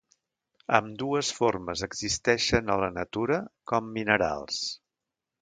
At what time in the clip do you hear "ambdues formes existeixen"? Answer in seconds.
0.77-2.73